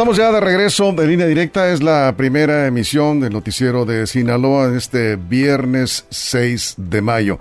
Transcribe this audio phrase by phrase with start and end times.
[0.00, 1.70] Estamos ya de regreso de línea directa.
[1.70, 7.38] Es la primera emisión del noticiero de Sinaloa este viernes 6 de mayo.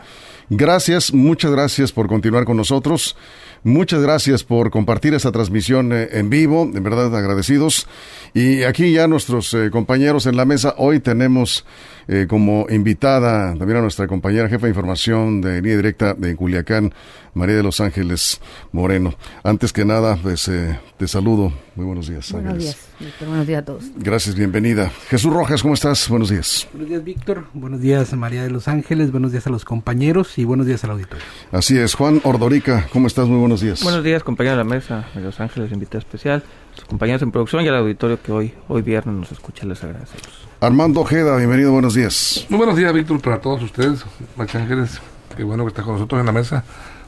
[0.50, 3.16] Gracias, muchas gracias por continuar con nosotros.
[3.64, 7.88] Muchas gracias por compartir esta transmisión eh, en vivo, de verdad agradecidos.
[8.34, 11.66] Y aquí ya nuestros eh, compañeros en la mesa, hoy tenemos
[12.12, 16.91] eh, como invitada también a nuestra compañera jefa de información de línea directa de Culiacán,
[17.36, 18.41] María de los Ángeles
[18.72, 19.13] Moreno.
[19.44, 21.53] Antes que nada, pues eh, te saludo.
[21.75, 22.31] Muy buenos días.
[22.31, 23.28] Buenos días, Víctor.
[23.28, 23.84] Buenos días a todos.
[23.97, 24.92] Gracias, bienvenida.
[25.08, 26.09] Jesús Rojas, ¿cómo estás?
[26.09, 26.67] Buenos días.
[26.73, 27.45] Buenos días, Víctor.
[27.53, 29.12] Buenos días, María de los Ángeles.
[29.12, 31.23] Buenos días a los compañeros y buenos días al auditorio.
[31.52, 31.94] Así es.
[31.94, 33.28] Juan Ordorica, ¿cómo estás?
[33.28, 33.84] Muy buenos días.
[33.84, 36.44] Buenos días, compañero de la mesa de Los Ángeles, invitado especial,
[36.85, 39.66] compañeros en producción y al auditorio que hoy, hoy viernes nos escucha.
[39.66, 40.47] Les agradecemos.
[40.61, 42.45] Armando Ojeda, bienvenido, buenos días.
[42.49, 44.03] Muy buenos días, Víctor, para todos ustedes,
[44.38, 45.00] Los Ángeles.
[45.35, 46.63] Qué bueno que está con nosotros en la mesa.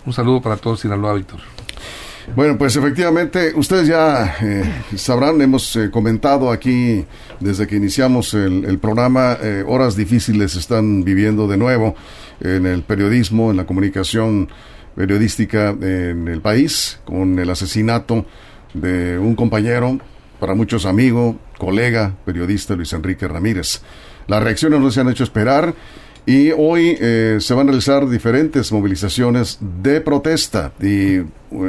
[0.05, 1.39] Un saludo para todos Sinaloa, Víctor.
[2.35, 4.63] Bueno, pues efectivamente, ustedes ya eh,
[4.95, 7.05] sabrán, hemos eh, comentado aquí
[7.39, 11.95] desde que iniciamos el, el programa, eh, horas difíciles están viviendo de nuevo
[12.39, 14.49] en el periodismo, en la comunicación
[14.95, 18.25] periodística en el país, con el asesinato
[18.73, 19.99] de un compañero,
[20.39, 23.81] para muchos amigo, colega, periodista Luis Enrique Ramírez.
[24.27, 25.73] Las reacciones no se han hecho esperar
[26.25, 31.25] y hoy eh, se van a realizar diferentes movilizaciones de protesta y eh,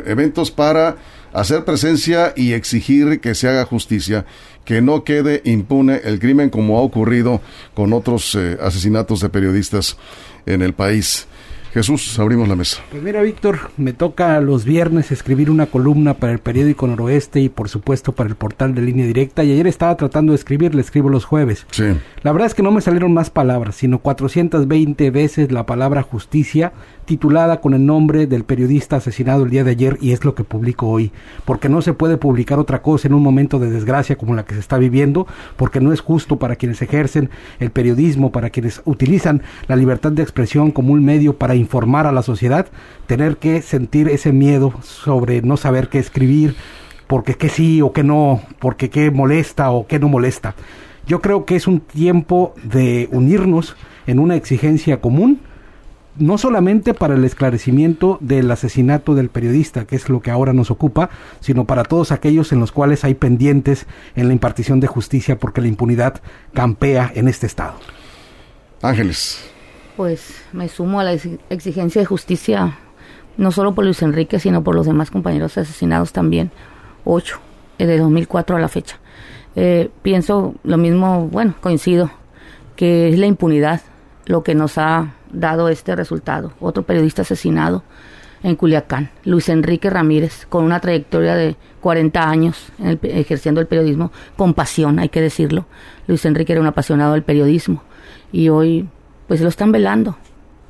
[0.07, 0.97] eventos para
[1.33, 4.27] hacer presencia y exigir que se haga justicia,
[4.65, 7.41] que no quede impune el crimen como ha ocurrido
[7.75, 9.97] con otros eh, asesinatos de periodistas
[10.47, 11.27] en el país.
[11.73, 12.83] Jesús, abrimos la mesa.
[12.91, 17.49] Pues mira, Víctor, me toca los viernes escribir una columna para el periódico Noroeste y
[17.49, 19.43] por supuesto para el portal de línea directa.
[19.43, 21.67] Y ayer estaba tratando de escribir, le escribo los jueves.
[21.71, 21.85] Sí.
[22.23, 26.75] La verdad es que no me salieron más palabras, sino 420 veces la palabra justicia
[27.05, 30.45] titulada con el nombre del periodista asesinado el día de ayer y es lo que
[30.45, 31.11] publico hoy,
[31.45, 34.55] porque no se puede publicar otra cosa en un momento de desgracia como la que
[34.55, 39.43] se está viviendo, porque no es justo para quienes ejercen el periodismo, para quienes utilizan
[39.67, 42.67] la libertad de expresión como un medio para informar a la sociedad,
[43.07, 46.55] tener que sentir ese miedo sobre no saber qué escribir,
[47.07, 50.55] porque qué sí o qué no, porque qué molesta o qué no molesta.
[51.07, 55.41] Yo creo que es un tiempo de unirnos en una exigencia común,
[56.17, 60.71] no solamente para el esclarecimiento del asesinato del periodista, que es lo que ahora nos
[60.71, 65.39] ocupa, sino para todos aquellos en los cuales hay pendientes en la impartición de justicia
[65.39, 66.21] porque la impunidad
[66.53, 67.75] campea en este estado.
[68.83, 69.53] Ángeles.
[69.97, 72.79] Pues me sumo a la exigencia de justicia,
[73.37, 76.51] no solo por Luis Enrique, sino por los demás compañeros asesinados también,
[77.05, 77.41] ocho,
[77.79, 78.99] de 2004 a la fecha.
[79.55, 82.11] Eh, pienso lo mismo, bueno, coincido,
[82.77, 83.83] que es la impunidad
[84.27, 86.53] lo que nos ha dado este resultado.
[86.61, 87.83] Otro periodista asesinado
[88.43, 93.67] en Culiacán, Luis Enrique Ramírez, con una trayectoria de 40 años en el, ejerciendo el
[93.67, 95.67] periodismo con pasión, hay que decirlo.
[96.07, 97.83] Luis Enrique era un apasionado del periodismo
[98.33, 98.89] y hoy
[99.33, 100.19] pues lo están velando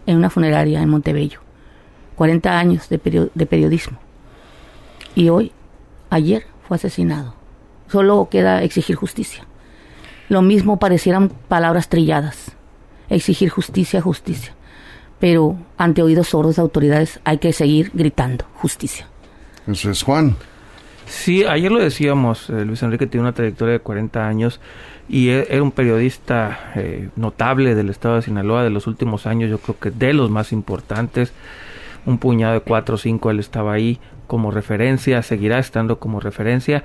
[0.07, 1.41] en una funeraria en Montebello.
[2.15, 3.99] 40 años de, de periodismo.
[5.17, 5.51] Y hoy,
[6.11, 7.35] ayer, fue asesinado.
[7.89, 9.49] Solo queda exigir justicia.
[10.29, 12.53] Lo mismo parecieran palabras trilladas.
[13.11, 14.55] Exigir justicia, justicia.
[15.19, 19.09] Pero ante oídos sordos de autoridades hay que seguir gritando justicia.
[19.67, 20.37] Eso es Juan.
[21.07, 24.61] Sí, ayer lo decíamos, eh, Luis Enrique tiene una trayectoria de 40 años
[25.09, 29.51] y e, era un periodista eh, notable del estado de Sinaloa de los últimos años,
[29.51, 31.33] yo creo que de los más importantes,
[32.05, 36.85] un puñado de cuatro o cinco él estaba ahí como referencia, seguirá estando como referencia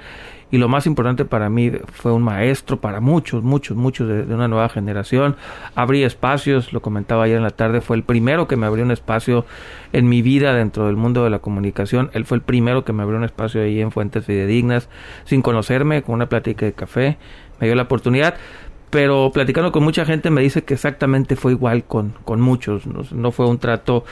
[0.50, 4.34] y lo más importante para mí fue un maestro para muchos, muchos, muchos de, de,
[4.34, 5.36] una nueva generación.
[5.76, 8.92] Abrí espacios, lo comentaba ayer en la tarde, fue el primero que me abrió un
[8.92, 9.46] espacio
[9.92, 12.10] en mi vida dentro del mundo de la comunicación.
[12.14, 14.88] Él fue el primero que me abrió un espacio ahí en Fuentes Fidedignas,
[15.26, 17.18] sin conocerme, con una plática de café.
[17.60, 18.36] Me dio la oportunidad
[18.90, 23.32] pero platicando con mucha gente me dice que exactamente fue igual con, con muchos, no,
[23.32, 24.06] fue un trato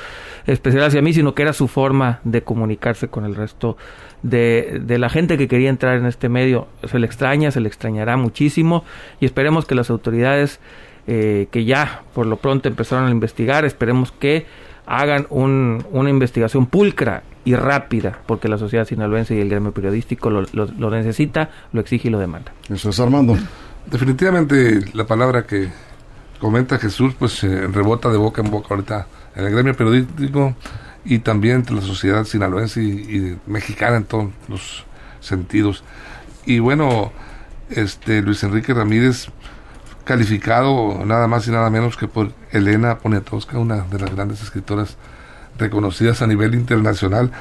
[0.47, 3.77] especial hacia mí, sino que era su forma de comunicarse con el resto
[4.21, 6.68] de, de, la gente que quería entrar en este medio.
[6.83, 8.83] Se le extraña, se le extrañará muchísimo
[9.21, 10.59] y esperemos que las autoridades
[11.07, 14.45] eh, que ya por lo pronto empezaron a investigar, esperemos que
[14.86, 20.30] hagan un, una investigación pulcra y rápida, porque la sociedad sinaloense y el gremio periodístico
[20.30, 22.51] lo, lo necesita, lo exige y lo demanda.
[22.69, 23.38] Eso es Armando.
[23.86, 25.69] Definitivamente la palabra que
[26.39, 30.56] comenta Jesús, pues eh, rebota de boca en boca ahorita en el gremio periodístico
[31.03, 34.86] y también entre la sociedad sinaloense y, mexicana en todos los
[35.19, 35.83] sentidos.
[36.45, 37.12] Y bueno,
[37.69, 39.27] este Luis Enrique Ramírez
[40.03, 44.98] calificado nada más y nada menos que por Elena Poniatowska, una de las grandes escritoras
[45.57, 47.31] reconocidas a nivel internacional,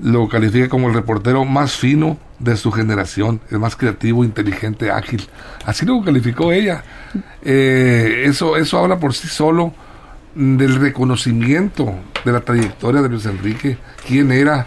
[0.00, 5.26] lo califica como el reportero más fino de su generación, el más creativo, inteligente, ágil.
[5.64, 6.82] Así lo calificó ella.
[7.42, 9.72] Eh, eso, eso habla por sí solo
[10.34, 11.94] del reconocimiento
[12.24, 14.66] de la trayectoria de Luis Enrique, quién era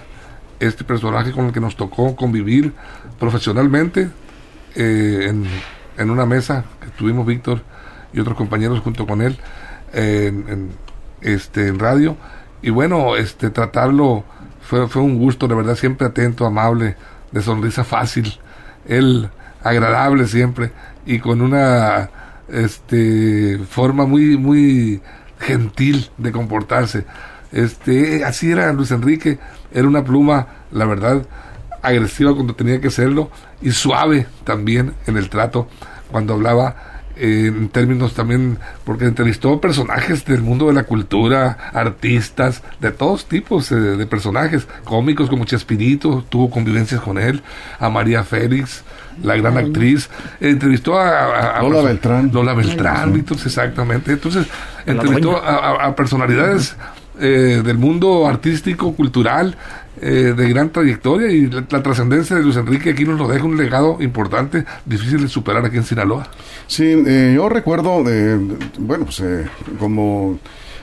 [0.60, 2.74] este personaje con el que nos tocó convivir
[3.20, 4.10] profesionalmente
[4.76, 5.34] eh,
[5.98, 7.62] en, una mesa que tuvimos Víctor
[8.14, 9.38] y otros compañeros junto con él
[9.94, 10.70] en,
[11.22, 12.16] este, en radio.
[12.62, 14.24] Y bueno, este, tratarlo
[14.62, 16.96] fue, fue un gusto, de verdad, siempre atento, amable,
[17.32, 18.34] de sonrisa fácil,
[18.88, 19.30] él
[19.64, 20.72] agradable siempre
[21.06, 22.10] y con una
[22.48, 25.02] este forma muy muy
[25.40, 27.06] gentil de comportarse.
[27.52, 29.40] Este, así era Luis Enrique,
[29.74, 31.26] era una pluma, la verdad,
[31.82, 33.30] agresiva cuando tenía que serlo
[33.62, 35.68] y suave también en el trato
[36.12, 36.87] cuando hablaba
[37.20, 43.72] en términos también, porque entrevistó personajes del mundo de la cultura, artistas, de todos tipos
[43.72, 47.42] eh, de personajes, cómicos como Chespirito, tuvo convivencias con él,
[47.80, 48.84] a María Félix,
[49.24, 50.10] la gran actriz,
[50.40, 52.30] entrevistó a, Lola Beltrán.
[52.34, 54.12] Lola Beltrán, exactamente.
[54.12, 54.48] Entonces,
[54.86, 56.76] entrevistó a, personalidades
[57.20, 59.58] eh, del mundo artístico, cultural,
[60.02, 63.58] eh, de gran trayectoria y la, trascendencia de Luis Enrique aquí nos lo deja un
[63.58, 66.28] legado importante, difícil de superar aquí en Sinaloa.
[66.68, 68.04] Sí, eh, yo recuerdo,
[68.78, 69.24] bueno, pues
[69.80, 70.40] como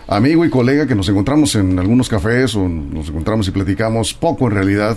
[0.08, 4.48] amigo y colega que nos encontramos en algunos cafés o nos encontramos y platicamos poco
[4.48, 4.96] en realidad.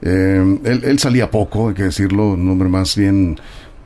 [0.00, 3.38] él, salía poco, hay que decirlo, un hombre más bien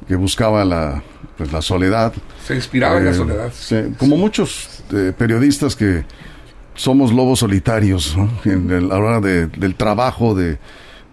[0.06, 1.02] que buscaba la,
[1.36, 2.12] pues, la soledad.
[2.46, 3.52] Se inspiraba en la soledad.
[3.98, 4.84] como muchos
[5.16, 6.04] periodistas que
[6.78, 10.58] somos lobos solitarios en a la hora del trabajo de,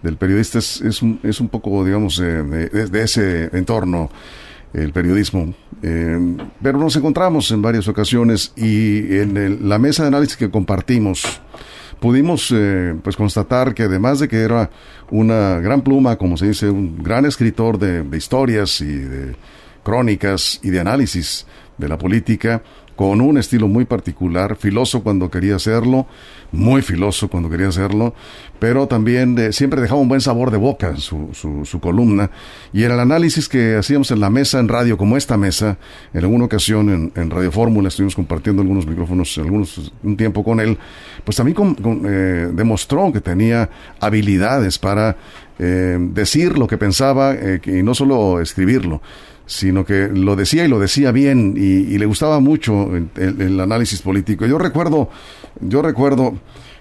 [0.02, 4.08] del periodista es, es, un, es un poco digamos de, ese entorno
[4.72, 5.54] el periodismo.
[5.82, 11.40] Eh, pero nos encontramos en varias ocasiones y en la mesa de análisis que compartimos
[12.00, 14.70] pudimos eh, pues constatar que además de que era
[15.10, 19.34] una gran pluma como se dice un gran escritor de, de historias y de
[19.82, 21.46] crónicas y de análisis
[21.78, 22.62] de la política
[22.96, 26.06] con un estilo muy particular, filoso cuando quería hacerlo,
[26.50, 28.14] muy filoso cuando quería hacerlo,
[28.58, 32.30] pero también siempre dejaba un buen sabor de boca su, su, columna.
[32.72, 35.76] Y en el análisis que hacíamos en la mesa, en radio, como esta mesa,
[36.14, 40.78] en alguna ocasión en, Radio Fórmula estuvimos compartiendo algunos micrófonos, algunos un tiempo con él,
[41.24, 41.76] pues también
[42.06, 43.68] eh, demostró que tenía
[44.00, 45.16] habilidades para
[45.58, 49.02] eh, decir lo que pensaba eh, y no solo escribirlo
[49.46, 54.44] sino que lo decía y lo decía bien y, le gustaba mucho el, análisis político.
[54.44, 55.08] Yo recuerdo,
[55.60, 56.34] yo recuerdo,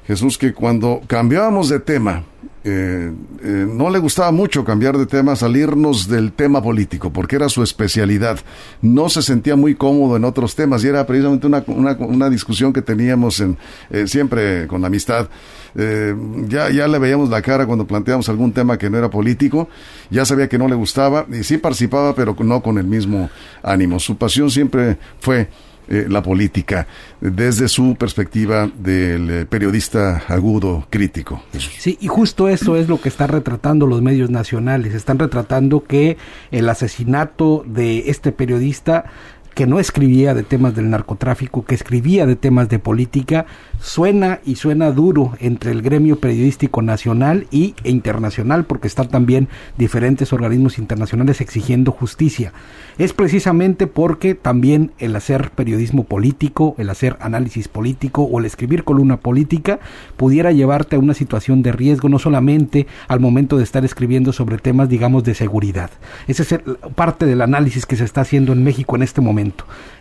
[0.07, 2.23] Jesús, que cuando cambiábamos de tema,
[2.67, 3.11] eh,
[3.43, 7.61] eh, no le gustaba mucho cambiar de tema, salirnos del tema político, porque era su
[7.61, 8.39] especialidad.
[8.81, 12.81] No se sentía muy cómodo en otros temas y era precisamente una, una, discusión que
[12.81, 13.57] teníamos en,
[13.91, 15.29] eh, siempre con amistad.
[16.47, 19.67] Ya, ya le veíamos la cara cuando planteamos algún tema que no era político,
[20.09, 23.29] ya sabía que no le gustaba y sí participaba, pero no con el mismo
[23.61, 23.99] ánimo.
[23.99, 25.49] Su pasión siempre fue
[25.87, 26.87] eh, la política
[27.21, 31.43] desde su perspectiva del eh, periodista agudo, crítico.
[31.77, 34.95] Sí, y justo eso es lo que están retratando los medios nacionales.
[34.95, 36.17] Están retratando que
[36.49, 39.05] el asesinato de este periodista
[39.55, 43.45] que no escribía de temas del narcotráfico, que escribía de temas de política,
[43.79, 49.47] suena y suena duro entre el gremio periodístico nacional y, e internacional, porque están también
[49.77, 52.51] diferentes organismos internacionales exigiendo justicia.
[52.97, 58.83] Es precisamente porque también el hacer periodismo político, el hacer análisis político o el escribir
[58.83, 59.79] columna política
[60.17, 64.57] pudiera llevarte a una situación de riesgo, no solamente al momento de estar escribiendo sobre
[64.57, 65.91] temas, digamos, de seguridad.
[66.27, 66.59] Ese es
[66.95, 69.44] parte del análisis que se está haciendo en México en este momento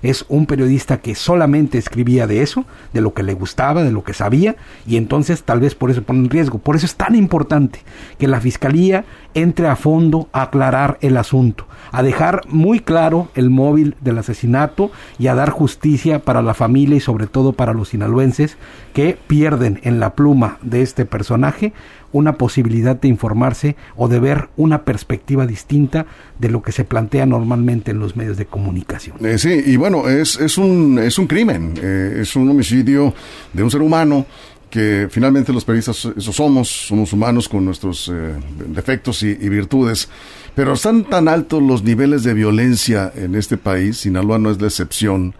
[0.03, 4.05] es un periodista que solamente escribía de eso, de lo que le gustaba, de lo
[4.05, 6.59] que sabía, y entonces tal vez por eso pone en riesgo.
[6.59, 7.81] Por eso es tan importante
[8.19, 13.51] que la Fiscalía entre a fondo a aclarar el asunto, a dejar muy claro el
[13.51, 17.89] móvil del asesinato y a dar justicia para la familia y sobre todo para los
[17.89, 18.57] sinaloenses
[18.93, 21.73] que pierden en la pluma de este personaje
[22.15, 26.07] una posibilidad de informarse o de ver una perspectiva distinta
[26.39, 29.17] de lo que se plantea normalmente en los medios de comunicación.
[29.27, 33.13] Eh, sí, y bueno, es, es, un, es un crimen, eh, es un homicidio
[33.53, 34.27] de un ser humano
[34.71, 38.35] que finalmente los periodistas eso somos, somos humanos con nuestros eh,
[38.69, 40.09] defectos y, virtudes,
[40.55, 44.69] pero están tan altos los niveles de violencia en este país, Sinaloa no es la
[44.69, 45.35] excepción.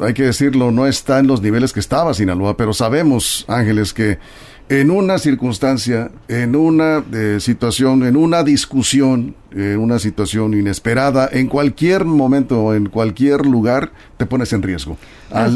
[0.00, 4.18] Hay que decirlo, no está en los niveles que estaba Sinaloa, pero sabemos, Ángeles, que
[4.72, 11.46] en una circunstancia, en una eh, situación, en una discusión, en una situación inesperada, en
[11.46, 14.96] cualquier momento, en cualquier lugar, te pones en riesgo.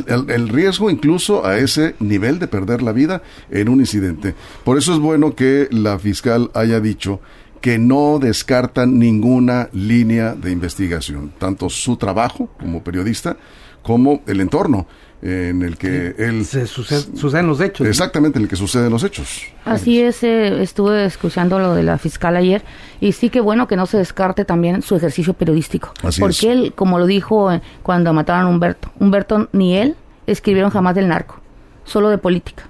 [0.06, 4.35] el, riesgo incluso a ese nivel de perder la vida en un incidente.
[4.64, 7.20] Por eso es bueno que la fiscal haya dicho
[7.62, 13.38] que no descartan ninguna línea de investigación, tanto su trabajo como periodista
[13.82, 14.87] como el entorno
[15.23, 16.44] en el que él...
[16.44, 17.87] Se suceden los hechos.
[17.87, 19.42] Exactamente, en el que suceden los hechos.
[19.64, 22.62] Así es, eh, estuve escuchando lo de la fiscal ayer
[23.00, 25.92] y sí que bueno que no se descarte también su ejercicio periodístico.
[26.20, 29.96] porque él, como lo dijo eh, cuando mataron a Humberto, Humberto ni él
[30.26, 31.40] escribieron jamás del narco,
[31.85, 32.68] solo de política.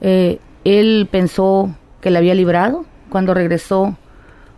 [0.00, 3.96] Eh, él pensó que le había librado cuando regresó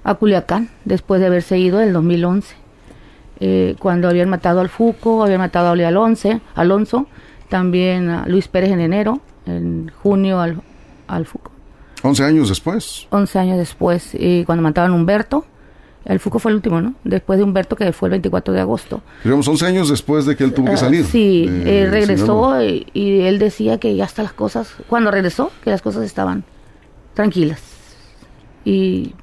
[0.05, 2.64] a Culiacán después de haberse ido en el 2011
[3.41, 7.07] eh, cuando habían matado al Fuco, habían matado a Oli Alonso, Alonso,
[7.49, 10.61] también a Luis Pérez en enero, en junio al,
[11.07, 11.51] al Fuco.
[12.03, 13.07] 11 años después.
[13.11, 15.47] 11 años después, y cuando mataban a Humberto,
[16.05, 16.95] el Fuco fue el último, ¿no?
[17.03, 19.03] Después de Humberto, que fue el 24 de agosto.
[19.25, 21.07] Digamos, 11 años después de que él tuvo que ah, salir.
[21.07, 25.71] sí, eh, regresó y, y, él decía que ya hasta las cosas, cuando regresó, que
[25.71, 26.45] las cosas estaban
[27.15, 27.63] tranquilas.
[28.67, 29.15] Y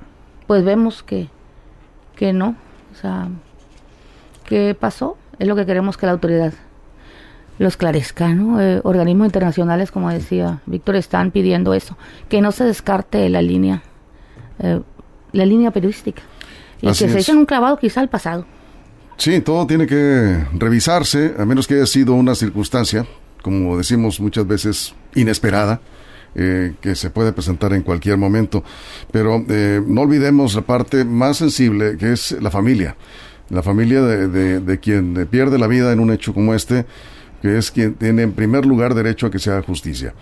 [0.47, 1.29] pues vemos que,
[2.15, 2.55] que no,
[2.91, 3.29] o sea,
[4.45, 6.53] qué pasó, es lo que queremos que la autoridad
[7.61, 8.59] lo esclarezca, ¿no?
[8.59, 11.95] Eh, organismos internacionales, como decía Víctor, están pidiendo eso,
[12.27, 13.83] que no se descarte la línea,
[14.59, 14.81] eh,
[15.31, 16.23] la línea periodística,
[16.81, 18.45] y que se echen un clavado quizá al pasado.
[19.17, 23.05] Sí, todo tiene que revisarse, a menos que haya sido una circunstancia,
[23.43, 25.81] como decimos muchas veces, inesperada,
[26.33, 28.63] eh, que se puede presentar en cualquier momento.
[29.11, 29.43] Pero
[29.85, 32.95] no olvidemos la parte más sensible, que es la familia
[33.51, 36.85] la familia de, de, quien pierde la vida en un hecho como este,
[37.41, 40.13] que es quien tiene en primer lugar derecho a que se haga justicia.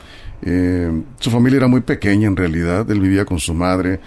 [0.42, 4.00] Eh, su familia era muy pequeña en realidad, él vivía con su madre,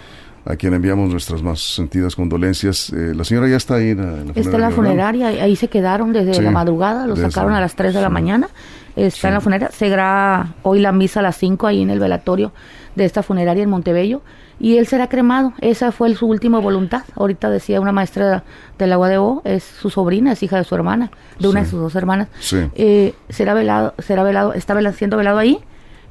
[0.45, 2.89] a quien enviamos nuestras más sentidas condolencias.
[2.91, 4.41] Eh, la señora ya está ahí en la, funeraria.
[4.41, 7.93] Está en la funeraria, ahí se quedaron desde la madrugada, lo sacaron a las 3
[7.93, 8.49] de la mañana,
[8.95, 11.99] está en la funeraria, se graba hoy la misa a las 5 ahí en el
[11.99, 12.51] velatorio
[12.95, 14.21] de esta funeraria en Montebello
[14.59, 15.53] y él será cremado.
[15.61, 17.03] Esa fue su última voluntad.
[17.15, 18.43] Ahorita decía una maestra
[18.77, 21.69] del agua de O, es su sobrina, es hija de su hermana, de una de
[21.69, 22.29] sus dos hermanas.
[22.75, 25.59] Eh, será velado, será velado, está siendo velado ahí,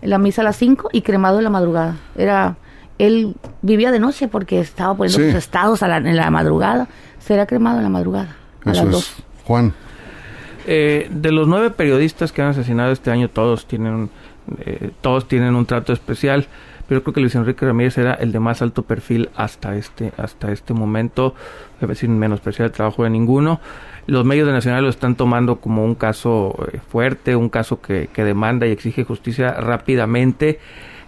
[0.01, 1.97] en la misa a las 5 y cremado en la madrugada.
[2.17, 2.57] Era,
[2.99, 6.89] él vivía de noche porque estaba poniendo sus estados en la madrugada.
[7.21, 8.37] Será cremado en la madrugada.
[8.65, 9.15] A las dos.
[9.45, 9.73] Juan.
[10.67, 14.11] Eh, de los nueve periodistas que han asesinado este año, todos tienen,
[14.61, 16.47] eh, todos tienen un trato especial
[16.93, 20.53] pero creo que Luis Enrique Ramírez era el de más alto perfil hasta este, hasta
[20.53, 21.35] este momento,
[21.95, 23.63] sin menospreciar el trabajo de ninguno.
[24.07, 28.11] Los medios de Nacional lo están tomando como un caso eh, fuerte, un caso que,
[28.13, 30.61] que demanda y exige justicia rápidamente.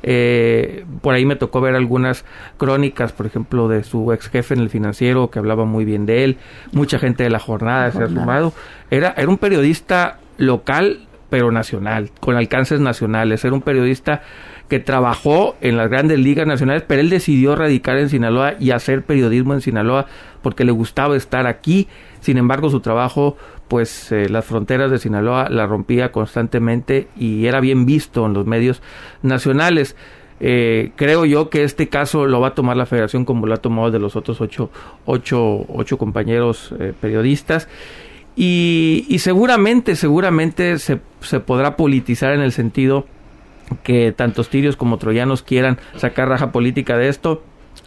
[0.02, 2.24] Eh, por ahí me tocó ver algunas
[2.56, 6.24] crónicas, por ejemplo, de su ex jefe en el financiero que hablaba muy bien de
[6.24, 6.38] él.
[6.72, 8.54] Mucha gente de la jornada se ha sumado.
[8.90, 13.44] Era, era un periodista local, pero nacional, con alcances nacionales.
[13.44, 14.22] Era un periodista
[14.68, 19.02] que trabajó en las grandes ligas nacionales, pero él decidió radicar en Sinaloa y hacer
[19.02, 20.06] periodismo en Sinaloa
[20.42, 21.88] porque le gustaba estar aquí.
[22.20, 23.36] Sin embargo, su trabajo,
[23.68, 28.46] pues eh, las fronteras de Sinaloa la rompía constantemente y era bien visto en los
[28.46, 28.80] medios
[29.22, 29.96] nacionales.
[30.40, 33.58] Eh, creo yo que este caso lo va a tomar la federación como lo ha
[33.58, 34.70] tomado de los otros ocho,
[35.04, 37.68] ocho, ocho compañeros eh, periodistas.
[38.36, 43.06] Y, y, seguramente, seguramente se, se podrá politizar en el sentido
[43.82, 47.42] que tantos tirios como troyanos quieran sacar raja política de esto,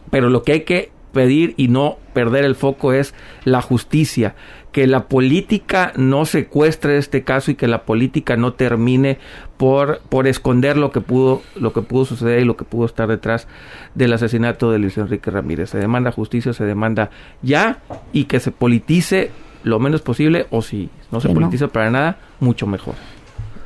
[0.10, 4.36] pero lo que hay que pedir y no perder el foco es la justicia,
[4.72, 9.18] que la política no secuestre este caso y que la política no termine
[9.58, 13.08] por, por esconder lo que pudo lo que pudo suceder y lo que pudo estar
[13.08, 13.48] detrás
[13.96, 15.72] del asesinato de Luis Enrique Ramírez.
[15.72, 17.10] Se demanda justicia, se demanda
[17.42, 17.80] ya
[18.14, 19.32] y que se politice
[19.64, 22.94] lo menos posible o si no se politiza para nada, mucho mejor.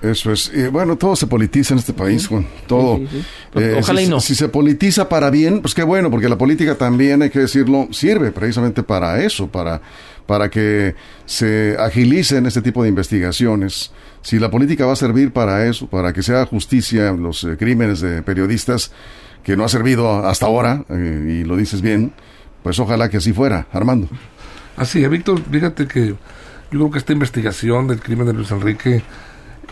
[0.02, 0.52] Eso es.
[0.72, 2.48] bueno, todo se politiza en este país, Juan.
[2.66, 3.00] Todo.
[3.56, 4.20] Eh, Ojalá si, y no.
[4.20, 7.88] Si se politiza para bien, pues qué bueno, porque la política también, hay que decirlo,
[7.92, 9.82] sirve precisamente para eso, para,
[10.26, 13.92] para que se agilicen este tipo de investigaciones.
[14.22, 17.56] Si la política va a servir para eso, para que se haga justicia los eh,
[17.58, 18.92] crímenes de periodistas,
[19.44, 22.14] que no ha servido hasta ahora, eh, y lo dices bien,
[22.64, 24.08] pues ojalá que así fuera, Armando.
[24.78, 26.16] Así es, Víctor, fíjate que yo
[26.70, 29.04] creo que esta investigación del crimen de Luis Enrique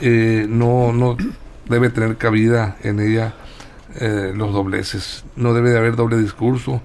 [0.02, 1.18] eh, no, no,
[1.68, 3.34] debe tener cabida en ella
[4.00, 5.24] eh, los dobleces.
[5.36, 6.82] No debe de haber doble discurso,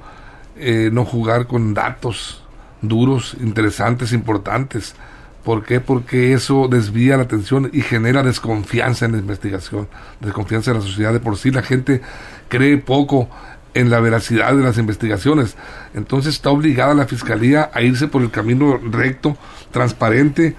[0.56, 2.42] eh, no jugar con datos
[2.82, 4.94] duros, interesantes, importantes.
[5.42, 5.80] ¿Por qué?
[5.80, 9.88] Porque eso desvía la atención y genera desconfianza en la investigación,
[10.20, 11.12] desconfianza en la sociedad.
[11.12, 12.00] De por sí la gente
[12.48, 13.28] cree poco
[13.74, 15.56] en la veracidad de las investigaciones.
[15.92, 19.36] Entonces está obligada la Fiscalía a irse por el camino recto,
[19.70, 20.56] transparente.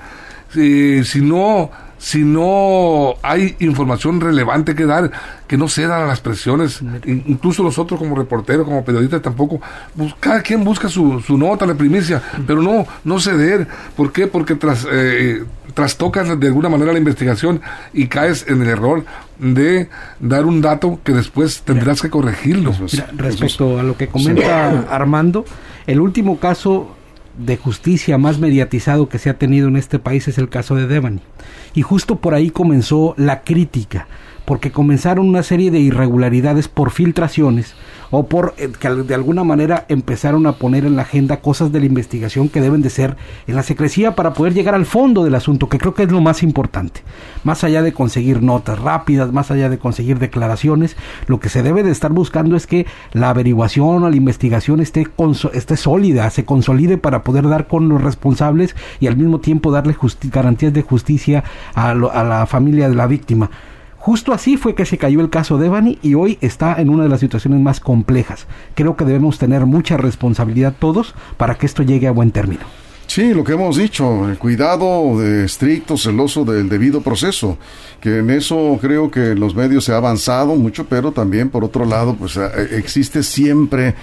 [0.55, 1.71] Eh, si no
[2.05, 5.09] si no hay información relevante que dar,
[5.47, 9.59] que no cedan a las presiones, incluso nosotros como reporteros, como periodistas tampoco,
[9.97, 13.67] pues, cada quien busca su, su nota, la primicia, pero no, no ceder.
[13.97, 14.27] ¿Por qué?
[14.27, 17.59] Porque tras, eh, trastocas de alguna manera la investigación
[17.91, 19.03] y caes en el error
[19.39, 22.71] de dar un dato que después tendrás que corregirlo.
[23.17, 25.43] respecto a lo que comenta Armando,
[25.87, 26.95] el último caso
[27.37, 30.87] de justicia más mediatizado que se ha tenido en este país es el caso de
[30.87, 31.21] Devani.
[31.73, 34.07] Y justo por ahí comenzó la crítica,
[34.45, 37.75] porque comenzaron una serie de irregularidades por filtraciones
[38.11, 41.79] o por eh, que de alguna manera empezaron a poner en la agenda cosas de
[41.79, 45.35] la investigación que deben de ser en la secrecía para poder llegar al fondo del
[45.35, 47.01] asunto, que creo que es lo más importante.
[47.43, 50.95] Más allá de conseguir notas rápidas, más allá de conseguir declaraciones,
[51.27, 55.07] lo que se debe de estar buscando es que la averiguación o la investigación esté,
[55.53, 59.95] esté sólida, se consolide para poder dar con los responsables y al mismo tiempo darle
[60.31, 63.49] garantías de justicia a, a la familia de la víctima.
[64.05, 67.01] Justo así fue que se cayó el caso de Evany y hoy está en una
[67.01, 68.45] de las situaciones más complejas.
[68.75, 72.61] Creo que debemos tener mucha responsabilidad todos para que esto llegue a buen término.
[73.07, 77.57] Sí, lo que hemos dicho, el cuidado de estricto, celoso del debido proceso,
[77.99, 81.83] que en eso creo que los medios se ha avanzado mucho, pero también por otro
[81.83, 83.95] lado, pues eh, existe siempre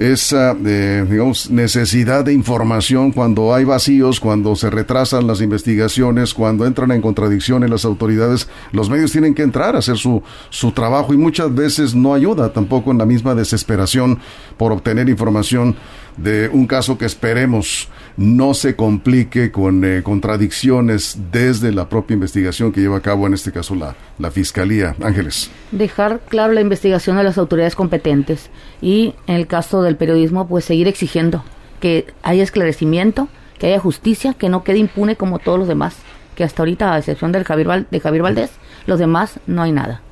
[0.00, 6.64] esa, eh, digamos, necesidad de información cuando hay vacíos, cuando se retrasan las investigaciones, cuando
[6.64, 10.72] entran en contradicción en las autoridades, los medios tienen que entrar a hacer su, su
[10.72, 14.20] trabajo y muchas veces no ayuda tampoco en la misma desesperación
[14.56, 15.76] por obtener información
[16.22, 22.72] de un caso que esperemos no se complique con eh, contradicciones desde la propia investigación
[22.72, 24.94] que lleva a cabo en este caso la, la Fiscalía.
[25.02, 25.50] Ángeles.
[25.70, 28.50] Dejar claro la investigación de las autoridades competentes
[28.82, 31.44] y en el caso del periodismo pues seguir exigiendo
[31.80, 35.96] que haya esclarecimiento, que haya justicia, que no quede impune como todos los demás,
[36.34, 38.50] que hasta ahorita a excepción del Javier de Javier Valdés,
[38.86, 40.02] los demás no hay nada.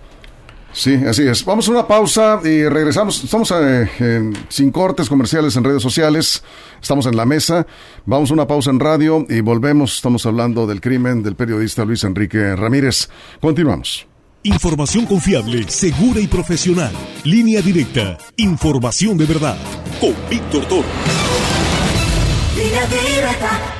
[0.78, 1.44] Sí, así es.
[1.44, 3.24] Vamos a una pausa y regresamos.
[3.24, 6.44] Estamos eh, sin cortes comerciales en redes sociales.
[6.80, 7.66] Estamos en la mesa.
[8.06, 9.96] Vamos a una pausa en radio y volvemos.
[9.96, 13.08] Estamos hablando del crimen del periodista Luis Enrique Ramírez.
[13.40, 14.06] Continuamos.
[14.44, 16.92] Información confiable, segura y profesional.
[17.24, 18.16] Línea directa.
[18.36, 19.58] Información de verdad.
[20.00, 20.88] Con Víctor Toro.
[22.56, 23.77] Línea directa.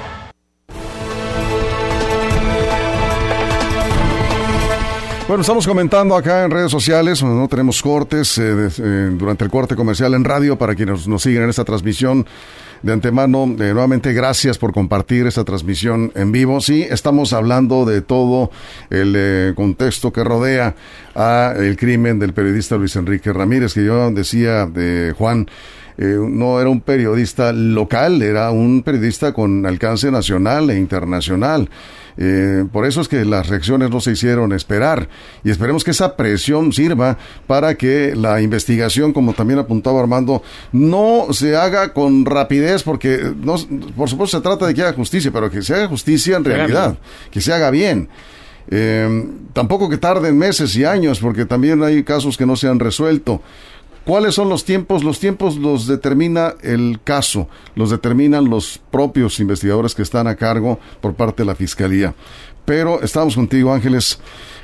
[5.28, 9.76] Bueno, estamos comentando acá en redes sociales, no tenemos cortes eh, eh, durante el corte
[9.76, 12.24] comercial en radio para quienes nos siguen en esta transmisión.
[12.80, 16.62] De antemano, eh, nuevamente gracias por compartir esta transmisión en vivo.
[16.62, 18.50] Sí, estamos hablando de todo
[18.88, 20.74] el contexto que rodea
[21.14, 25.46] a el crimen del periodista Luis Enrique Ramírez, que yo decía de Juan,
[25.98, 31.68] no era un periodista local, era un periodista con alcance nacional e internacional.
[32.20, 35.08] Eh, por eso es que las reacciones no se hicieron esperar
[35.44, 41.28] y esperemos que esa presión sirva para que la investigación, como también apuntaba Armando, no
[41.30, 43.54] se haga con rapidez porque no,
[43.96, 46.98] por supuesto se trata de que haya justicia, pero que se haga justicia en realidad,
[47.30, 48.08] que se haga bien.
[48.70, 52.80] Eh, tampoco que tarden meses y años, porque también hay casos que no se han
[52.80, 53.40] resuelto.
[54.04, 55.04] ¿Cuáles son los tiempos?
[55.04, 60.78] Los tiempos los determina el caso, los determinan los propios investigadores que están a cargo
[61.00, 62.14] por parte de la Fiscalía.
[62.64, 64.18] Pero estamos contigo, Ángeles.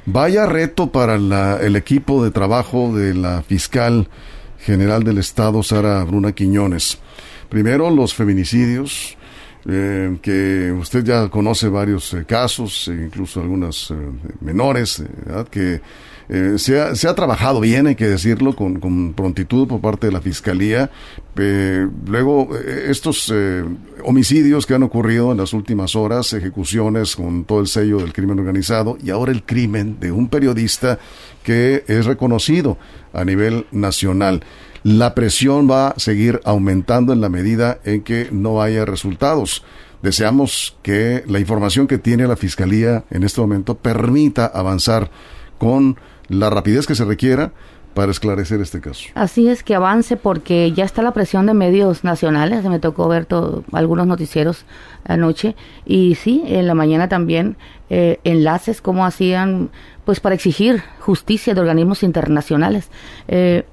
[0.06, 4.08] Vaya reto para el equipo de trabajo de la fiscal
[4.58, 6.98] general del Estado, Sara Bruna Quiñones.
[7.48, 9.16] Primero, los feminicidios,
[9.66, 13.94] eh, que usted ya conoce varios eh, casos, e incluso algunas eh,
[14.40, 15.02] menores,
[15.50, 15.80] que
[16.28, 20.06] eh, se, ha, se, ha, trabajado bien, hay que decirlo, con, con prontitud por parte
[20.06, 20.90] de la Fiscalía.
[21.36, 23.32] Eh, luego, eh, estos
[24.04, 28.38] homicidios que han ocurrido en las últimas horas, ejecuciones con todo el sello del crimen
[28.38, 30.98] organizado, y ahora el crimen de un periodista
[31.42, 32.78] que es reconocido
[33.12, 34.42] a nivel nacional.
[34.82, 39.64] La presión va a seguir aumentando en la medida en que no haya resultados.
[40.02, 45.10] Deseamos que la información que tiene la Fiscalía en este momento permita avanzar
[45.56, 45.96] con
[46.28, 47.52] la rapidez que se requiera
[47.94, 49.04] para esclarecer este caso.
[49.14, 53.28] Así es, que avance porque ya está la presión de medios nacionales, me tocó ver
[53.72, 54.64] algunos noticieros
[55.04, 55.54] anoche
[55.86, 57.56] y sí, en la mañana también
[57.90, 59.70] eh, enlaces como hacían
[60.04, 62.90] pues para exigir justicia de organismos internacionales.
[63.28, 63.64] Eh,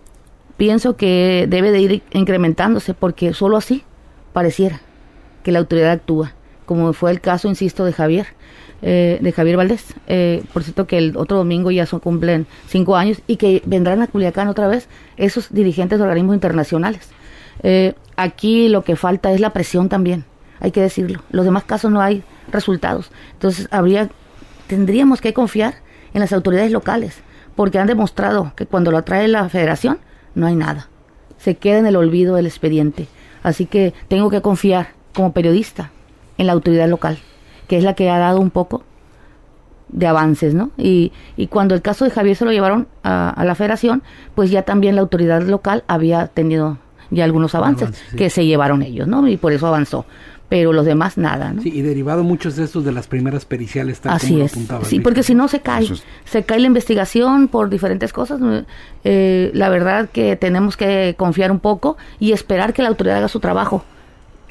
[0.55, 3.83] pienso que debe de ir incrementándose porque solo así
[4.33, 4.81] pareciera
[5.43, 6.33] que la autoridad actúa,
[6.65, 8.27] como fue el caso, insisto, de Javier.
[8.83, 9.93] Eh, de Javier Valdés.
[10.07, 14.01] Eh, por cierto que el otro domingo ya son, cumplen cinco años y que vendrán
[14.01, 17.09] a Culiacán otra vez esos dirigentes de organismos internacionales.
[17.61, 20.25] Eh, aquí lo que falta es la presión también,
[20.59, 21.21] hay que decirlo.
[21.29, 23.11] Los demás casos no hay resultados.
[23.33, 24.09] Entonces habría,
[24.65, 25.75] tendríamos que confiar
[26.15, 27.21] en las autoridades locales,
[27.55, 29.99] porque han demostrado que cuando lo trae la federación
[30.33, 30.89] no hay nada.
[31.37, 33.07] Se queda en el olvido del expediente.
[33.43, 35.91] Así que tengo que confiar como periodista
[36.39, 37.19] en la autoridad local
[37.71, 38.83] que es la que ha dado un poco
[39.87, 40.71] de avances, ¿no?
[40.77, 44.03] Y, y cuando el caso de Javier se lo llevaron a, la federación,
[44.35, 46.79] pues ya también la autoridad local había tenido
[47.11, 49.25] ya algunos avances que se llevaron ellos, ¿no?
[49.25, 50.05] Y por eso avanzó.
[50.49, 51.61] Pero los demás nada, ¿no?
[51.61, 54.01] Sí, y derivado muchos de estos de las primeras periciales.
[54.01, 54.51] Tal Así es.
[54.83, 55.87] sí, porque si no se cae,
[56.25, 58.41] se cae la investigación por diferentes cosas.
[59.05, 63.29] Eh, la verdad que tenemos que confiar un poco y esperar que la autoridad haga
[63.29, 63.85] su trabajo.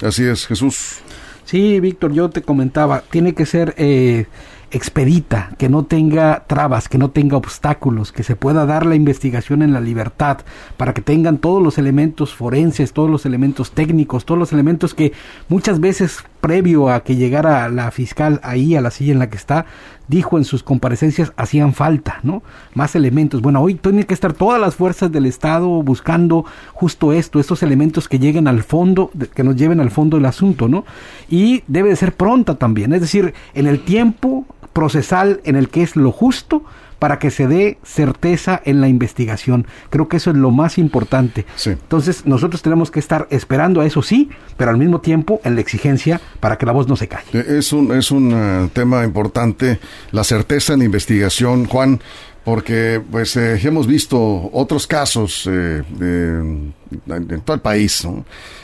[0.00, 1.02] Así es, Jesús.
[1.50, 4.26] Sí, Víctor, yo te comentaba, tiene que ser eh,
[4.70, 9.60] expedita, que no tenga trabas, que no tenga obstáculos, que se pueda dar la investigación
[9.62, 10.42] en la libertad,
[10.76, 15.12] para que tengan todos los elementos forenses, todos los elementos técnicos, todos los elementos que
[15.48, 19.36] muchas veces previo a que llegara la fiscal ahí a la silla en la que
[19.36, 19.66] está,
[20.08, 22.42] dijo en sus comparecencias hacían falta, ¿no?
[22.74, 23.40] Más elementos.
[23.42, 28.08] Bueno, hoy tienen que estar todas las fuerzas del Estado buscando justo esto, estos elementos
[28.08, 30.84] que lleguen al fondo, que nos lleven al fondo del asunto, ¿no?
[31.28, 35.82] Y debe de ser pronta también, es decir, en el tiempo procesal en el que
[35.82, 36.64] es lo justo
[37.00, 39.66] para que se dé certeza en la investigación.
[39.88, 41.46] Creo que eso es lo más importante.
[41.66, 45.62] Entonces, nosotros tenemos que estar esperando a eso, sí, pero al mismo tiempo en la
[45.62, 47.26] exigencia para que la voz no se calle.
[47.32, 49.80] Es un, es un eh, tema importante,
[50.12, 52.00] la certeza en la investigación, Juan
[52.44, 58.06] porque pues eh, hemos visto otros casos eh, en todo el país,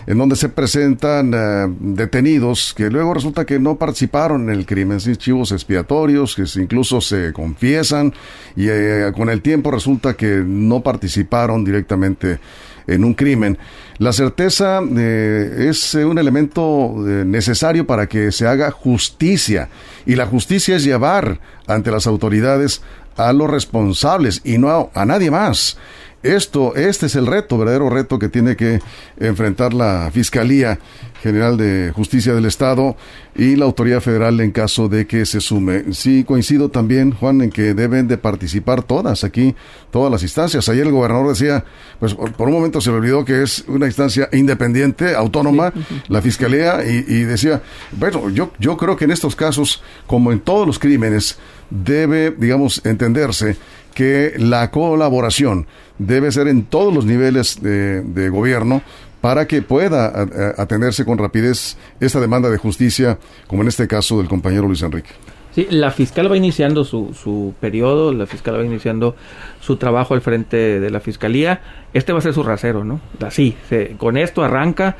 [0.06, 4.98] en donde se presentan eh, detenidos que luego resulta que no participaron en el crimen,
[4.98, 5.16] ¿sí?
[5.16, 8.14] chivos expiatorios que incluso se confiesan
[8.56, 8.66] y
[9.14, 12.40] con el tiempo resulta que no participaron directamente
[12.86, 13.58] en un crimen.
[13.98, 19.68] La certeza es un elemento necesario para que se haga justicia
[20.06, 22.80] y la justicia es llevar ante las autoridades
[23.16, 25.76] a los responsables y no a, nadie más.
[26.22, 28.80] Esto, este es el reto, verdadero reto que tiene que
[29.18, 30.78] enfrentar la Fiscalía
[31.22, 32.96] General de Justicia del Estado
[33.34, 35.92] y la Autoridad Federal en caso de que se sume.
[35.92, 39.54] Sí, coincido también, Juan, en que deben de participar todas aquí,
[39.90, 40.68] todas las instancias.
[40.68, 41.64] Ayer el gobernador decía,
[41.98, 45.72] pues por un momento se le olvidó que es una instancia independiente, autónoma,
[46.08, 50.40] la Fiscalía, y, y, decía, bueno, yo, yo creo que en estos casos, como en
[50.40, 51.38] todos los crímenes,
[51.70, 53.56] debe, digamos, entenderse
[53.96, 55.66] que la colaboración
[55.98, 58.82] debe ser en todos los niveles de, gobierno
[59.20, 60.26] para que pueda
[60.56, 65.10] atenderse con rapidez esta demanda de justicia, como en este caso del compañero Luis Enrique.
[65.54, 69.16] Sí, la fiscal va iniciando su, su periodo, la fiscal va iniciando
[69.60, 71.62] su trabajo al frente de la fiscalía.
[71.94, 73.00] Este va a ser su rasero, ¿no?
[73.24, 73.56] Así,
[73.96, 74.96] con esto arranca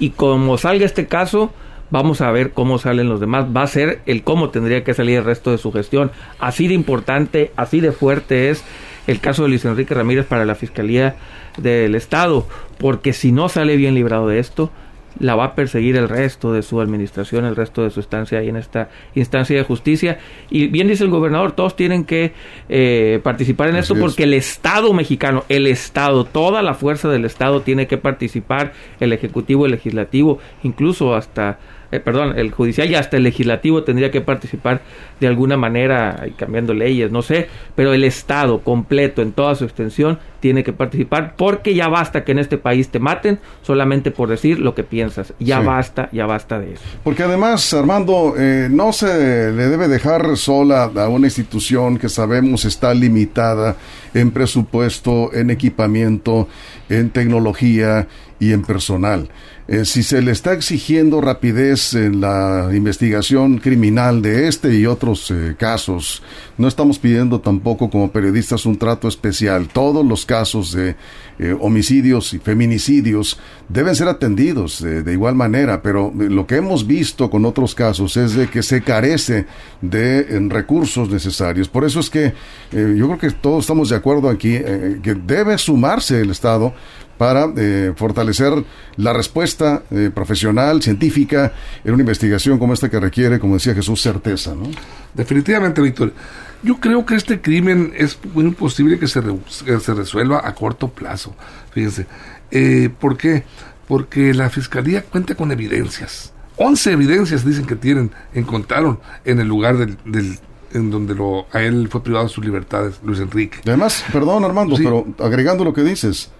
[0.00, 1.52] y como salga este caso,
[1.90, 3.46] Vamos a ver cómo salen los demás.
[3.54, 6.12] Va a ser el cómo tendría que salir el resto de su gestión.
[6.38, 8.64] Así de importante, así de fuerte es
[9.08, 11.16] el caso de Luis Enrique Ramírez para la Fiscalía
[11.62, 12.46] del Estado.
[12.78, 14.70] Porque si no sale bien librado de esto,
[15.18, 18.48] la va a perseguir el resto de su administración, el resto de su estancia ahí
[18.48, 20.18] en esta instancia de justicia.
[20.50, 22.32] Y bien dice el gobernador, todos tienen que
[22.68, 27.60] eh, participar en esto porque el Estado mexicano, el Estado, toda la fuerza del Estado
[27.62, 31.58] tiene que participar, el Ejecutivo, el Legislativo, incluso hasta
[31.92, 34.82] eh, perdón, el judicial y hasta el legislativo tendría que participar
[35.18, 40.18] de alguna manera, cambiando leyes, no sé, pero el Estado completo en toda su extensión
[40.40, 44.58] tiene que participar porque ya basta que en este país te maten solamente por decir
[44.58, 45.34] lo que piensas.
[45.38, 46.82] Ya basta, ya basta de eso.
[47.04, 52.64] Porque además, Armando, eh, no se le debe dejar sola a una institución que sabemos
[52.64, 53.76] está limitada
[54.14, 56.48] en presupuesto, en equipamiento,
[56.88, 59.28] en tecnología y en personal.
[59.72, 65.30] Eh, si se le está exigiendo rapidez en la investigación criminal de este y otros
[65.30, 66.24] eh, casos.
[66.58, 69.68] No estamos pidiendo tampoco como periodistas un trato especial.
[69.68, 70.96] Todos los casos de
[71.38, 77.30] eh, homicidios y feminicidios deben ser atendidos de igual manera, pero lo que hemos visto
[77.30, 79.46] con otros casos es de que se carece
[79.80, 81.68] de recursos necesarios.
[81.68, 82.34] Por eso es que
[82.72, 84.58] yo creo que todos estamos de acuerdo aquí
[85.02, 86.74] que debe sumarse el Estado
[87.20, 88.64] para eh, fortalecer
[88.96, 91.52] la respuesta eh, profesional, científica,
[91.84, 94.54] en una investigación como esta que requiere, como decía Jesús, certeza.
[94.54, 94.70] ¿no?
[95.12, 96.14] Definitivamente, Víctor.
[96.62, 101.36] Yo creo que este crimen es muy posible que se, se resuelva a corto plazo.
[101.72, 102.06] Fíjense.
[102.50, 103.44] Eh, ¿Por qué?
[103.86, 106.32] Porque la fiscalía cuenta con evidencias.
[106.56, 110.38] 11 evidencias dicen que tienen, encontraron en el lugar del, del
[110.72, 113.58] en donde lo, a él fue privado de sus libertades, Luis Enrique.
[113.66, 116.30] Además, perdón Armando, pero agregando lo que dices,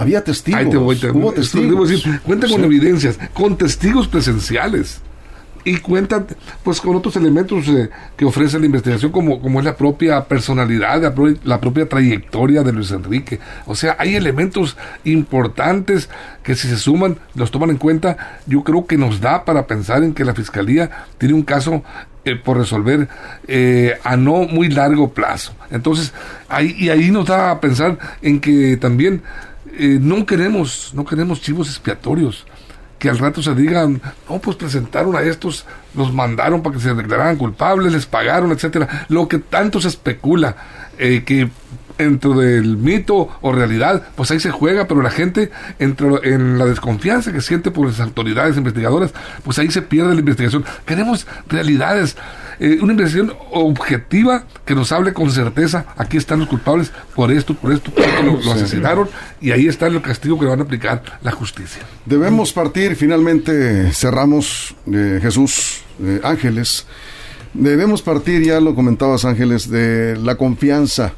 [0.00, 0.74] había testigos.
[0.74, 1.90] Hubo testigos.
[2.24, 5.00] cuenta con evidencias, con testigos presenciales.
[5.62, 6.26] Y cuentan
[6.62, 11.14] pues con otros elementos eh, que ofrece la investigación como, como es la propia personalidad,
[11.44, 13.40] la, propia trayectoria de Luis Enrique.
[13.66, 16.08] O sea, hay elementos importantes
[16.42, 20.02] que si se suman, los toman en cuenta, yo creo que nos da para pensar
[20.02, 21.82] en que la Fiscalía tiene un caso
[22.24, 23.08] eh, por resolver
[23.46, 25.52] eh, a no muy largo plazo.
[25.70, 26.14] Entonces,
[26.48, 29.22] ahí, y ahí nos da a pensar en que también
[29.80, 32.46] eh, no queremos, no queremos chivos expiatorios
[32.98, 35.64] que al rato se digan, no, pues presentaron a estos,
[35.94, 39.06] los mandaron para que se declararan culpables, les pagaron, etcétera.
[39.08, 40.54] Lo que tanto se especula,
[40.98, 41.48] eh, que
[41.96, 46.66] dentro del mito o realidad, pues ahí se juega, pero la gente, entre, en la
[46.66, 49.12] desconfianza que siente por las autoridades investigadoras,
[49.44, 50.64] pues ahí se pierde la investigación.
[50.84, 52.16] Queremos realidades,
[52.60, 57.54] eh, una investigación objetiva que nos hable con certeza, aquí están los culpables por esto,
[57.54, 59.08] por esto, por esto, lo, asesinaron
[59.40, 61.82] y ahí está el castigo que le van a aplicar la justicia.
[62.04, 66.84] Debemos partir, finalmente cerramos, eh, Jesús, eh, Ángeles.
[67.54, 71.14] Debemos partir, ya lo comentabas Ángeles, de la confianza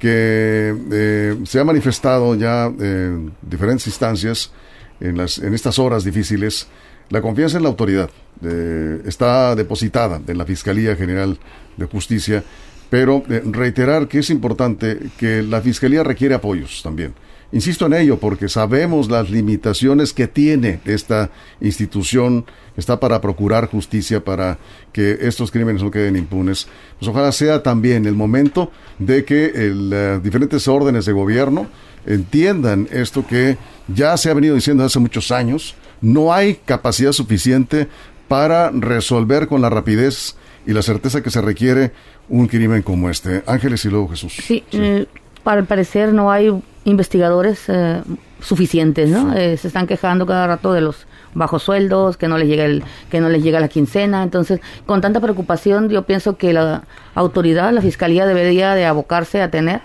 [0.00, 4.50] que eh, se ha manifestado ya en diferentes instancias
[4.98, 6.66] en, las, en estas horas difíciles.
[7.10, 8.10] La confianza en la autoridad
[8.42, 11.38] eh, está depositada en la Fiscalía General
[11.76, 12.42] de Justicia,
[12.88, 17.14] pero eh, reiterar que es importante que la Fiscalía requiere apoyos también
[17.52, 22.44] Insisto en ello porque sabemos las limitaciones que tiene esta institución,
[22.76, 24.58] está para procurar justicia, para
[24.92, 26.68] que estos crímenes no queden impunes.
[26.98, 28.70] Pues ojalá sea también el momento
[29.00, 31.66] de que las diferentes órdenes de gobierno
[32.06, 37.88] entiendan esto que ya se ha venido diciendo hace muchos años, no hay capacidad suficiente
[38.28, 40.36] para resolver con la rapidez
[40.66, 41.92] y la certeza que se requiere
[42.28, 43.42] un crimen como este.
[43.46, 44.34] Ángeles y luego Jesús.
[44.40, 45.06] Sí, eh,
[45.42, 48.02] para el parecer no hay investigadores eh,
[48.40, 49.34] suficientes, ¿no?
[49.34, 52.82] Eh, se están quejando cada rato de los bajos sueldos, que no les llega el,
[53.10, 56.82] que no les llega la quincena, entonces con tanta preocupación yo pienso que la
[57.14, 59.80] autoridad, la fiscalía debería de abocarse a tener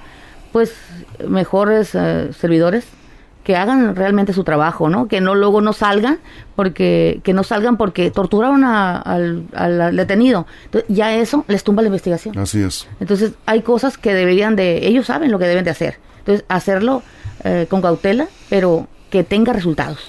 [0.52, 0.74] pues
[1.28, 2.86] mejores eh, servidores
[3.46, 5.08] que hagan realmente su trabajo, ¿no?
[5.08, 6.18] Que no luego no salgan
[6.56, 10.48] porque que no salgan porque torturaron al, al, detenido.
[10.66, 12.36] Entonces, ya eso les tumba la investigación.
[12.40, 12.88] Así es.
[13.00, 16.00] Entonces, hay cosas que deberían de ellos saben lo que deben de hacer.
[16.20, 17.04] Entonces, hacerlo
[17.44, 20.00] eh, con cautela, pero que tenga resultados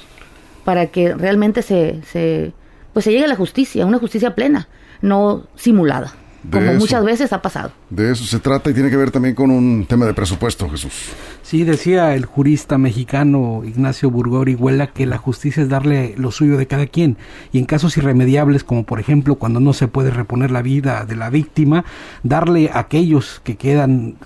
[0.65, 2.55] para que realmente se, se
[2.95, 4.67] pues se llegue a la justicia, una justicia plena,
[5.03, 6.15] no simulada
[6.51, 7.73] como muchas veces ha pasado.
[7.91, 11.13] De eso se trata y tiene que ver también con un tema de presupuesto, Jesús.
[11.43, 16.57] Sí, decía el jurista mexicano Ignacio Burgor Huela que la justicia es darle lo suyo
[16.57, 17.17] de cada quien
[17.53, 21.17] y en casos irremediables como por ejemplo cuando no se puede reponer la vida de
[21.17, 21.85] la víctima,
[22.23, 24.17] darle a aquellos que quedan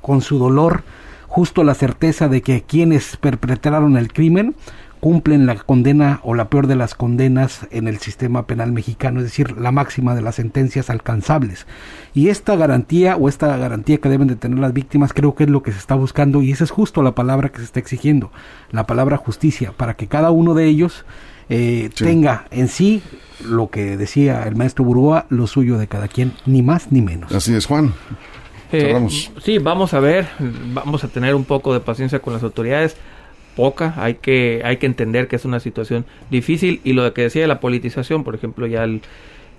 [0.00, 0.82] con su dolor
[1.28, 4.56] justo la certeza de que quienes perpetraron el crimen
[5.00, 9.24] cumplen la condena o la peor de las condenas en el sistema penal mexicano, es
[9.24, 11.66] decir, la máxima de las sentencias alcanzables.
[12.14, 15.50] Y esta garantía o esta garantía que deben de tener las víctimas creo que es
[15.50, 18.30] lo que se está buscando y esa es justo la palabra que se está exigiendo,
[18.70, 21.04] la palabra justicia, para que cada uno de ellos
[21.48, 23.02] eh, tenga en sí
[23.44, 27.32] lo que decía el maestro Burgoa, lo suyo de cada quien, ni más ni menos.
[27.32, 27.94] Así es, Juan.
[28.72, 29.08] Eh,
[29.42, 30.28] sí, vamos a ver,
[30.72, 32.96] vamos a tener un poco de paciencia con las autoridades
[33.60, 37.42] poca, hay que, hay que entender que es una situación difícil y lo que decía
[37.42, 39.02] de la politización, por ejemplo, ya el,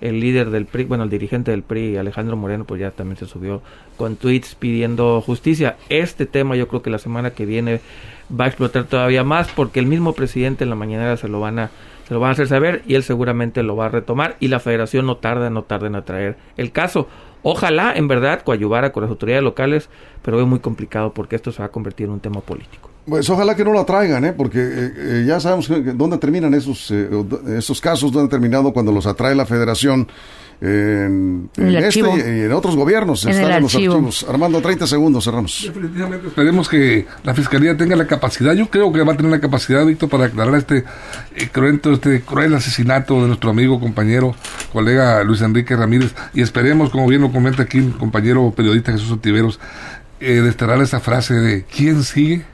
[0.00, 3.26] el líder del PRI, bueno, el dirigente del PRI, Alejandro Moreno, pues ya también se
[3.26, 3.62] subió
[3.96, 5.76] con tweets pidiendo justicia.
[5.88, 7.80] Este tema yo creo que la semana que viene
[8.28, 11.60] va a explotar todavía más porque el mismo presidente en la mañanera se lo van
[11.60, 11.70] a
[12.08, 14.58] se lo van a hacer saber y él seguramente lo va a retomar y la
[14.58, 17.06] federación no tarda, no tarda en atraer el caso.
[17.44, 19.88] Ojalá en verdad coadyuvara con las autoridades locales,
[20.22, 22.91] pero es muy complicado porque esto se va a convertir en un tema político.
[23.04, 24.32] Pues ojalá que no la traigan, ¿eh?
[24.32, 27.08] porque eh, eh, ya sabemos dónde terminan esos, eh,
[27.58, 30.06] esos casos, dónde han terminado cuando los atrae la federación
[30.60, 33.24] en, este y en otros gobiernos.
[33.24, 34.24] En están los archivos.
[34.28, 35.64] Armando, 30 segundos, cerramos.
[35.66, 39.40] Definitivamente esperemos que la Fiscalía tenga la capacidad, yo creo que va a tener la
[39.40, 40.84] capacidad, Víctor, para aclarar este
[41.50, 44.36] cruento, este cruel asesinato de nuestro amigo, compañero,
[44.72, 49.10] colega Luis Enrique Ramírez, y esperemos, como bien lo comenta aquí el compañero periodista Jesús
[49.10, 49.58] Otiveros,
[50.20, 52.51] desterrar esa frase de ¿quién sigue?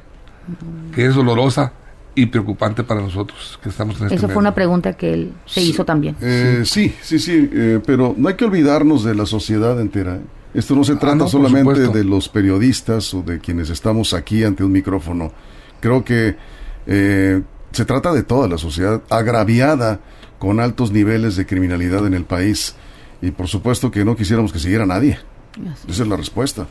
[0.94, 1.72] Que es dolorosa
[2.14, 5.60] y preocupante para nosotros que estamos en este Esa fue una pregunta que él se
[5.60, 6.16] hizo también.
[6.20, 10.18] Eh, sí, sí, sí, eh, pero no hay que olvidarnos de la sociedad entera.
[10.52, 14.64] Esto no se ah, trata solamente de los periodistas o de quienes estamos aquí ante
[14.64, 15.30] un micrófono.
[15.80, 16.36] Creo que
[16.86, 20.00] eh, se trata de toda la sociedad agraviada
[20.38, 22.74] con altos niveles de criminalidad en el país.
[23.20, 25.18] Y por supuesto que no quisiéramos que siguiera nadie.
[25.88, 26.66] Esa es la respuesta.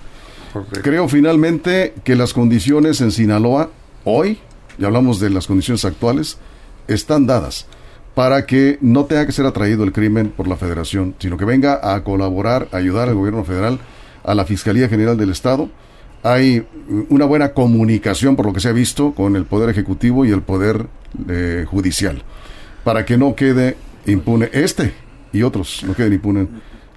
[0.82, 3.70] Creo finalmente que las condiciones en Sinaloa
[4.04, 4.39] hoy,
[4.78, 6.38] ya hablamos de las condiciones actuales,
[6.88, 7.67] están dadas
[8.15, 11.93] para que no tenga que ser atraído el crimen por la federación, sino que venga
[11.93, 13.80] a colaborar, ayudar al gobierno federal,
[14.24, 15.70] a la Fiscalía General del Estado.
[16.24, 16.65] Hay
[17.10, 20.41] una buena comunicación, por lo que se ha visto, con el Poder Ejecutivo y el
[20.41, 20.88] Poder
[21.30, 22.24] eh, Judicial,
[22.84, 24.93] para que no quede impune este
[25.32, 26.48] y otros, no queden impunes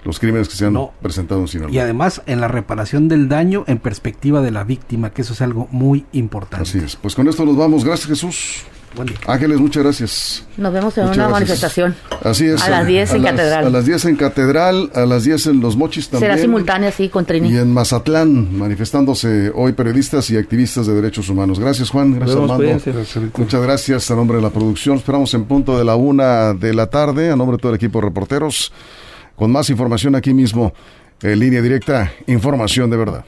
[0.05, 1.73] los crímenes que se han presentado en Sinaloa.
[1.73, 5.43] Y además en la reparación del daño en perspectiva de la víctima, que eso es
[5.43, 6.63] algo muy importante.
[6.63, 6.97] Así es.
[6.97, 7.85] Pues con esto nos vamos.
[7.85, 8.65] Gracias Jesús.
[8.97, 9.19] Buen día.
[9.29, 10.45] Ángeles, muchas gracias.
[10.57, 11.95] Nos vemos en una manifestación.
[12.25, 12.61] Así es.
[12.61, 13.67] A las 10 en Catedral.
[13.67, 16.33] A las 10 en Catedral, a las 10 en Los Mochis también.
[16.33, 17.53] Será simultánea, sí, con Trini.
[17.53, 21.61] Y en Mazatlán, manifestándose hoy periodistas y activistas de derechos humanos.
[21.61, 22.17] Gracias, Juan.
[22.17, 22.81] Gracias, Armando.
[23.37, 24.97] Muchas gracias a nombre de la producción.
[24.97, 28.01] Esperamos en punto de la una de la tarde, a nombre de todo el equipo
[28.01, 28.73] de reporteros
[29.41, 30.75] con más información aquí mismo
[31.23, 33.25] en línea directa, información de verdad.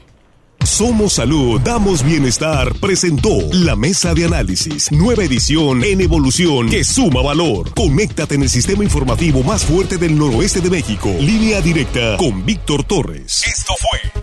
[0.63, 7.23] Somos Salud, damos bienestar, presentó la mesa de análisis, nueva edición en evolución que suma
[7.23, 7.73] valor.
[7.73, 11.09] Conéctate en el sistema informativo más fuerte del noroeste de México.
[11.19, 13.41] Línea directa con Víctor Torres.
[13.47, 14.22] Esto fue